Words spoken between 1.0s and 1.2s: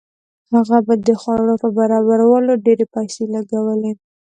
د